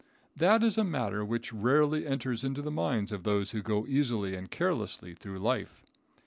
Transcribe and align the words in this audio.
That 0.35 0.63
is 0.63 0.79
a 0.79 0.83
matter 0.83 1.23
which 1.23 1.53
rarely 1.53 2.07
enters 2.07 2.43
into 2.43 2.63
the 2.63 2.71
minds 2.71 3.11
of 3.11 3.21
those 3.21 3.51
who 3.51 3.61
go 3.61 3.85
easily 3.85 4.33
and 4.33 4.49
carelessly 4.49 5.13
through 5.13 5.37
life. 5.37 5.83